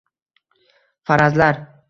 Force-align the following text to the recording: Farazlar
Farazlar 1.03 1.63